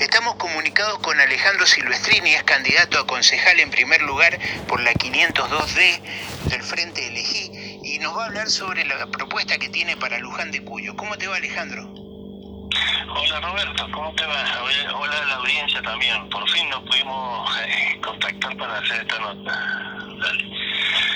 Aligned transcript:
Estamos 0.00 0.36
comunicados 0.36 0.98
con 1.00 1.20
Alejandro 1.20 1.66
Silvestrini, 1.66 2.30
es 2.32 2.42
candidato 2.44 2.98
a 3.00 3.06
concejal 3.06 3.60
en 3.60 3.70
primer 3.70 4.00
lugar 4.00 4.38
por 4.66 4.80
la 4.80 4.94
502D 4.94 6.00
del 6.48 6.62
Frente 6.62 7.06
Elegí 7.06 7.50
y 7.84 7.98
nos 7.98 8.16
va 8.16 8.22
a 8.22 8.26
hablar 8.28 8.48
sobre 8.48 8.86
la 8.86 9.06
propuesta 9.08 9.58
que 9.58 9.68
tiene 9.68 9.98
para 9.98 10.18
Luján 10.18 10.52
de 10.52 10.64
Cuyo. 10.64 10.96
¿Cómo 10.96 11.18
te 11.18 11.26
va 11.26 11.36
Alejandro? 11.36 11.82
Hola 11.84 13.40
Roberto, 13.42 13.86
¿cómo 13.92 14.14
te 14.14 14.24
va? 14.24 14.62
Hola 15.00 15.18
a 15.18 15.26
la 15.26 15.34
audiencia 15.34 15.82
también. 15.82 16.30
Por 16.30 16.48
fin 16.48 16.70
nos 16.70 16.80
pudimos 16.88 17.50
eh, 17.66 18.00
contactar 18.02 18.56
para 18.56 18.78
hacer 18.78 19.02
esta 19.02 19.18
nota. 19.18 19.52
Dale. 19.52 20.50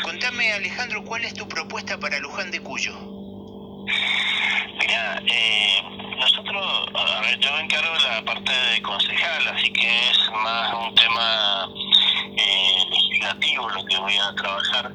Contame 0.02 0.52
Alejandro, 0.52 1.02
¿cuál 1.06 1.24
es 1.24 1.32
tu 1.32 1.48
propuesta 1.48 1.98
para 1.98 2.18
Luján 2.18 2.50
de 2.50 2.60
Cuyo? 2.60 2.92
Mira, 4.78 5.22
eh, 5.26 5.78
nosotros, 6.24 6.88
a 6.94 7.20
ver, 7.20 7.38
yo 7.38 7.52
me 7.52 7.60
encargo 7.60 7.92
de 7.98 8.00
la 8.00 8.22
parte 8.24 8.50
de 8.50 8.80
concejal, 8.80 9.46
así 9.46 9.70
que 9.74 10.08
es 10.08 10.18
más 10.42 10.72
un 10.72 10.94
tema 10.94 11.68
eh, 12.34 12.76
legislativo 12.90 13.68
lo 13.68 13.84
que 13.84 13.98
voy 13.98 14.16
a 14.16 14.34
trabajar. 14.34 14.90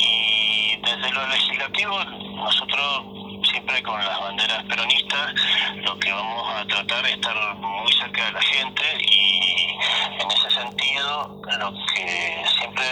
Y 0.00 0.76
desde 0.82 1.12
lo 1.12 1.28
legislativo, 1.28 2.02
nosotros 2.42 3.46
siempre 3.48 3.80
con 3.84 4.04
las 4.04 4.18
banderas 4.18 4.64
peronistas, 4.64 5.32
lo 5.76 5.96
que 6.00 6.10
vamos 6.10 6.52
a 6.52 6.64
tratar 6.66 7.06
es 7.06 7.12
estar 7.14 7.54
muy 7.54 7.92
cerca 7.92 8.24
de 8.24 8.32
la 8.32 8.42
gente 8.42 8.82
y 9.00 9.76
en 10.20 10.28
ese 10.28 10.50
sentido 10.50 11.40
lo 11.56 11.72
que 11.94 12.44
siempre 12.58 12.82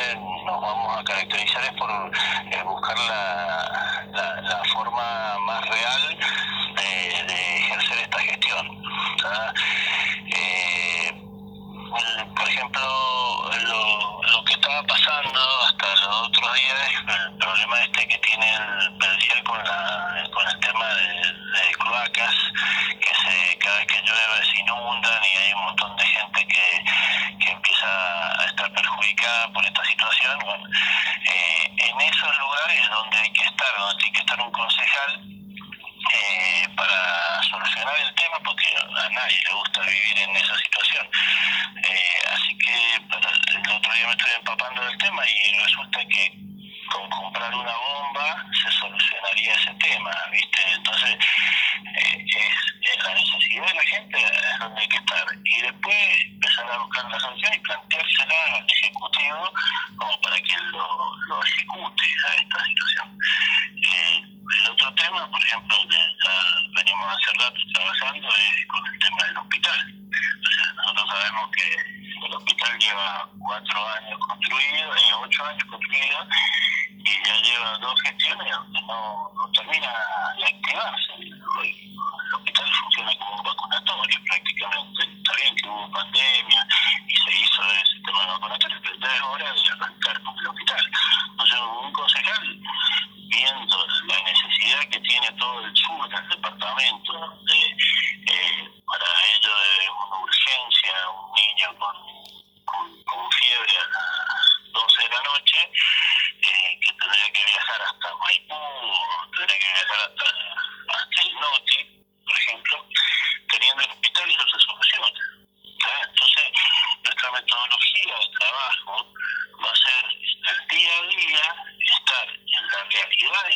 nos 0.45 0.61
vamos 0.63 0.99
a 0.99 1.03
caracterizar 1.03 1.65
es 1.65 1.73
por 1.73 1.91
eh, 1.91 2.63
buscar 2.65 2.97
la, 2.97 4.03
la 4.15 4.63
forma 4.73 5.35
nadie 39.13 39.41
le 39.47 39.53
gusta 39.55 39.81
vivir 39.83 40.19
en 40.29 40.37
esa 40.37 40.57
situación. 40.59 41.07
Eh, 41.83 42.23
así 42.33 42.59
que 42.59 43.01
para, 43.11 43.31
el 43.31 43.71
otro 43.71 43.93
día 43.93 44.07
me 44.07 44.13
estoy 44.13 44.31
empapando 44.39 44.85
del 44.85 44.99
tema 44.99 45.23
y 45.27 45.53
resulta 45.59 46.01
que 46.07 46.33
con 46.93 47.11
comprar 47.11 47.55
una 47.55 47.73
cuatro 73.57 73.89
años 73.89 74.19
construido 74.29 74.93
en 74.93 74.99
eh, 74.99 75.15
ocho 75.25 75.45
años 75.47 75.65
construidos 75.65 76.27
y 76.99 77.25
ya 77.27 77.35
lleva 77.43 77.79
dos 77.79 78.01
gestiones 78.03 78.51
donde 78.53 78.81
no, 78.83 79.31
termina 79.55 79.89
de 80.39 80.45
activarse. 80.45 81.13
El, 81.21 81.97
hospital 82.35 82.71
funciona 82.83 83.19
como 83.19 83.37
un 83.37 83.43
vacunatorio 83.45 84.19
prácticamente. 84.29 85.03
Está 85.05 85.33
bien 85.41 85.55
que 85.57 85.69
hubo 85.69 85.91
pandemia 85.91 86.36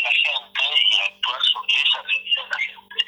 la 0.02 0.10
gente 0.12 0.62
y 0.90 1.00
actuar 1.00 1.42
sobre 1.44 1.74
esa 1.82 2.02
realidad 2.02 2.44
de 2.44 2.48
la 2.48 2.60
gente. 2.60 2.98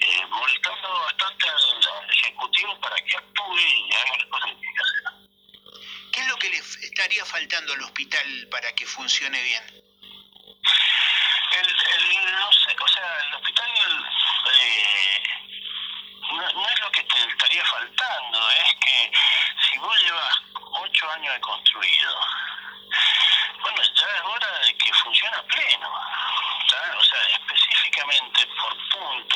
Eh, 0.00 0.26
molestando 0.26 0.98
bastante 1.00 1.48
al 1.48 2.10
Ejecutivo 2.10 2.80
para 2.80 2.96
que 2.96 3.16
actúe 3.16 3.56
y 3.58 3.92
haga 3.92 4.18
las 4.18 4.28
cosas 4.28 4.50
que 4.50 4.56
hacer. 4.56 6.00
¿Qué 6.12 6.20
es 6.20 6.26
lo 6.28 6.36
que 6.36 6.48
le 6.50 6.56
estaría 6.58 7.24
faltando 7.24 7.72
al 7.72 7.82
hospital 7.82 8.48
para 8.50 8.72
que 8.74 8.86
funcione 8.86 9.42
bien? 9.42 9.64
El, 11.52 12.26
no 12.32 12.52
sé, 12.52 12.76
o 12.82 12.88
sea, 12.88 13.16
el 13.28 13.34
hospital 13.34 13.70
eh, 14.60 15.22
no, 16.32 16.52
no 16.52 16.68
es 16.68 16.80
lo 16.80 16.90
que 16.90 17.02
te 17.04 17.24
estaría 17.30 17.64
faltando, 17.64 18.50
es 18.50 18.74
que 18.80 19.12
si 19.70 19.78
vos 19.78 20.02
llevas 20.02 20.34
ocho 20.80 21.10
años 21.12 21.32
de 21.34 21.40
construido, 21.40 22.14
funciona 25.14 25.42
pleno. 25.46 25.86
O 26.98 27.02
sea, 27.04 27.20
específicamente 27.38 28.46
por 28.58 28.72
punto 28.90 29.33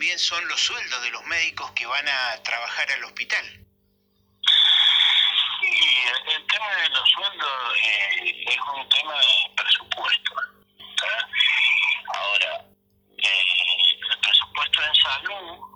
también 0.00 0.18
son 0.18 0.48
los 0.48 0.58
sueldos 0.58 1.02
de 1.02 1.10
los 1.10 1.22
médicos 1.26 1.70
que 1.72 1.84
van 1.84 2.06
a 2.08 2.42
trabajar 2.42 2.90
al 2.90 3.04
hospital. 3.04 3.44
Sí, 5.60 5.94
el, 6.34 6.46
tema 6.46 6.74
de 6.74 6.88
los 6.88 7.10
sueldos 7.10 7.76
eh, 7.84 8.44
es 8.48 8.56
un 8.74 8.88
tema 8.88 9.12
de 9.12 9.54
presupuesto. 9.54 10.32
Ahora, 12.14 12.64
eh, 13.18 13.92
el 14.10 14.18
presupuesto 14.20 14.82
en 14.82 14.94
salud 14.94 15.70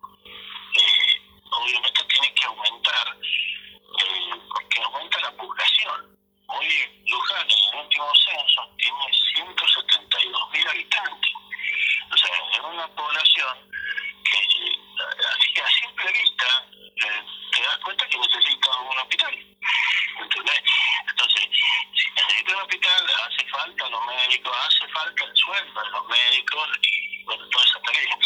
hace 24.19 24.87
falta 24.93 25.25
el 25.25 25.37
sueldo 25.37 25.81
de 25.83 25.91
los 25.91 26.07
médicos 26.09 26.69
y 26.83 27.23
bueno, 27.25 27.45
toda 27.49 27.65
esa 27.65 27.81
tarea. 27.81 28.17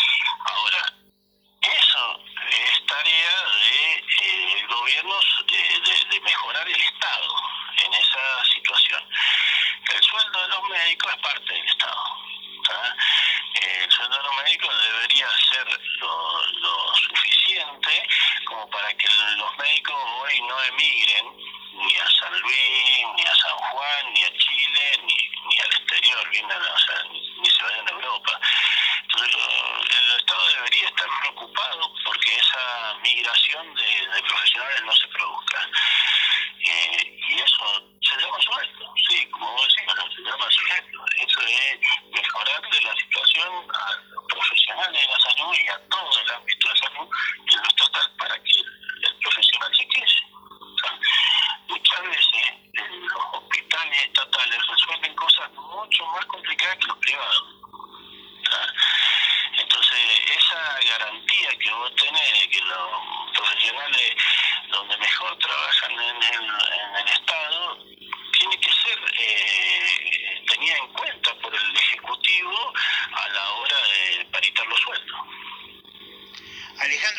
Ahora, 0.45 0.95
eso 1.63 2.25
es 2.51 2.87
tarea 2.87 3.43
de 3.43 4.05
eh, 4.23 4.67
gobiernos 4.69 5.45
de, 5.51 6.19
mejorar 6.21 6.67
el 6.67 6.77
Estado 6.81 7.35
en 7.85 7.95
esa 7.95 8.45
situación. 8.55 9.03
El 9.95 10.03
sueldo 10.03 10.43
de 10.43 10.49
los 10.49 10.63
médicos 10.69 11.13
es 11.15 11.23
parte 11.23 11.53
del 11.53 11.67
Estado. 11.69 12.05
¿ah? 12.73 12.95
el 13.61 13.91
sueldo 13.91 14.17
de 14.17 14.23
los 14.23 14.35
médicos 14.45 14.71
debería 14.93 15.29
ser 15.51 15.81
lo, 16.01 16.43
lo 16.61 16.95
suficiente 16.97 18.07
como 18.47 18.69
para 18.71 18.95
que 18.97 19.09
los 19.09 19.57
médicos 19.59 19.97
hoy 20.19 20.41
no 20.43 20.63
emigren 20.65 21.27
ni 21.73 21.97
a 21.97 22.07
San 22.11 22.39
Luis, 22.41 23.05
ni 23.17 23.23
a 23.27 23.35
San 23.35 23.57
Juan, 23.57 24.15
ni 24.15 24.25
a 24.25 24.31
Chile 24.37 24.68
ni 25.49 25.61
al 25.61 25.73
exterior, 25.73 26.29
vienen, 26.31 26.63
o 26.63 26.79
sea, 26.79 27.03
ni, 27.11 27.51
se 27.51 27.63
vayan 27.65 27.89
a 27.89 27.93
Europa. 27.93 28.41
Entonces, 29.05 29.35
el 29.35 30.17
Estado 30.19 30.49
debería 30.57 30.89
estar 30.89 31.09
preocupado 31.21 31.93
porque 32.05 32.35
esa 32.37 32.95
migración 33.03 33.75
de, 33.75 34.23
profesionales 34.29 34.83
no 34.85 34.93
se 34.93 35.09
produzca. 35.09 35.69
Eh, 36.67 37.19
y 37.29 37.39
eso 37.41 37.83
se 38.03 38.21
llama 38.21 38.39
sujeto, 38.43 38.95
sí, 39.09 39.25
como 39.31 39.51
vos 39.53 39.69
decís, 39.77 39.95
se 40.17 40.23
llama 40.23 40.51
sujeto. 40.51 40.99
Eso 41.27 41.41
es 41.41 41.79
mejorar 42.13 42.63
la 42.83 42.95
situación 42.97 43.53
a 43.73 44.01
los 44.11 44.25
profesionales 44.29 45.01
de 45.01 45.07
la 45.09 45.21
salud 45.21 45.55
y 45.55 45.69
a 45.69 45.89
todo 45.89 46.21
el 46.21 46.31
ámbito 46.33 46.69
de 46.69 46.77
salud 46.79 47.09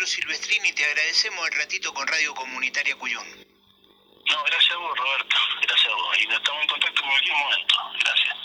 Silvestrini, 0.09 0.73
te 0.73 0.83
agradecemos 0.83 1.45
el 1.47 1.53
ratito 1.55 1.93
con 1.93 2.07
Radio 2.07 2.33
Comunitaria 2.33 2.95
Cuyón. 2.95 3.27
No, 4.25 4.43
gracias 4.43 4.71
a 4.73 4.77
vos, 4.77 4.97
Roberto. 4.97 5.35
Gracias 5.61 5.87
a 5.91 5.95
vos. 5.95 6.17
Y 6.17 6.21
estamos 6.33 6.61
en 6.63 6.67
contacto 6.67 7.01
en 7.03 7.09
cualquier 7.11 7.35
momento. 7.37 7.75
Gracias. 7.99 8.37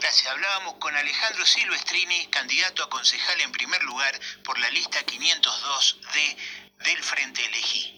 Gracias. 0.00 0.26
Hablábamos 0.32 0.74
con 0.80 0.96
Alejandro 0.96 1.46
Silvestrini, 1.46 2.26
candidato 2.26 2.82
a 2.82 2.90
concejal 2.90 3.40
en 3.40 3.52
primer 3.52 3.84
lugar 3.84 4.18
por 4.42 4.58
la 4.58 4.68
lista 4.70 5.00
502 5.06 5.98
de 6.12 6.36
del 6.86 7.02
Frente 7.04 7.44
Elegí. 7.46 7.95